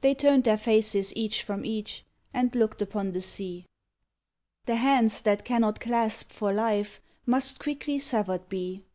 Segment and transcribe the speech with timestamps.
[0.00, 3.66] They turned their faces each from each, And looked upon the sea.
[4.64, 8.84] The hands that cannot clasp for life, Must quickly severed be.